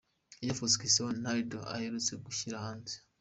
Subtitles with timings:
[0.43, 2.95] Air Force Cristiano Ronaldo aherutse gushyira hanze.